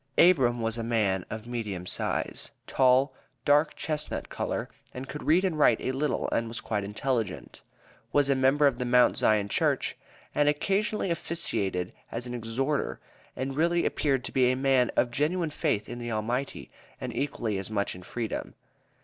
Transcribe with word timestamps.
Abram 0.17 0.61
was 0.63 0.79
a 0.79 0.83
man 0.83 1.27
of 1.29 1.45
medium 1.45 1.85
size, 1.85 2.49
tall, 2.65 3.13
dark 3.45 3.75
chestnut 3.75 4.29
color, 4.29 4.67
and 4.95 5.07
could 5.07 5.21
read 5.21 5.45
and 5.45 5.59
write 5.59 5.79
a 5.79 5.91
little 5.91 6.27
and 6.31 6.47
was 6.47 6.59
quite 6.59 6.83
intelligent; 6.83 7.61
"was 8.11 8.27
a 8.27 8.33
member 8.33 8.65
of 8.65 8.79
the 8.79 8.85
Mount 8.85 9.15
Zion 9.15 9.47
Church," 9.47 9.95
and 10.33 10.49
occasionally 10.49 11.11
officiated 11.11 11.93
as 12.11 12.25
an 12.25 12.33
"exhorter," 12.33 12.99
and 13.35 13.55
really 13.55 13.85
appeared 13.85 14.23
to 14.23 14.31
be 14.31 14.51
a 14.51 14.55
man 14.55 14.89
of 14.95 15.11
genuine 15.11 15.51
faith 15.51 15.87
in 15.87 15.99
the 15.99 16.11
Almighty, 16.11 16.71
and 16.99 17.15
equally 17.15 17.59
as 17.59 17.69
much 17.69 17.93
in 17.93 18.01
freedom. 18.01 18.55